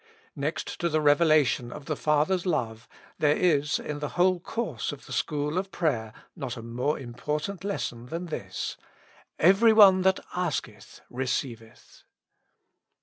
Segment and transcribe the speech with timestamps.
[0.35, 2.87] Next to the revelation of the Father's love,
[3.19, 6.97] there is, in the whole course of the school of pra} er, not a more
[6.97, 8.77] important lesson than this:
[9.37, 12.01] Every one that asketh, receiveth.